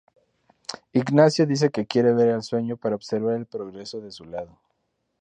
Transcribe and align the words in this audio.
Ignacio 0.93 1.45
dice 1.45 1.69
que 1.69 1.85
quiere 1.85 2.11
ver 2.11 2.29
el 2.29 2.41
sueño 2.41 2.75
para 2.75 2.95
observar 2.95 3.35
el 3.35 3.45
progreso 3.45 4.01
de 4.01 4.09
su 4.11 4.25
lado. 4.25 4.57